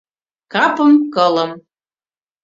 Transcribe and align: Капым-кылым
Капым-кылым 0.53 1.51